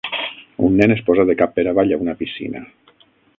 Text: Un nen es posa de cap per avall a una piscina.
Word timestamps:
Un 0.67 0.79
nen 0.79 0.93
es 0.95 1.03
posa 1.09 1.25
de 1.31 1.35
cap 1.41 1.53
per 1.59 1.67
avall 1.73 1.93
a 1.99 2.01
una 2.07 2.17
piscina. 2.23 2.65